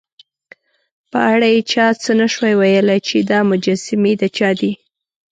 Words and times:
په 1.11 1.17
اړه 1.33 1.47
یې 1.53 1.61
چا 1.71 1.85
څه 2.03 2.11
نه 2.19 2.27
شوای 2.33 2.53
ویلای، 2.57 2.99
چې 3.07 3.15
دا 3.31 3.39
مجسمې 3.51 4.13
د 4.21 4.23
چا 4.37 4.49
دي. 4.59 4.71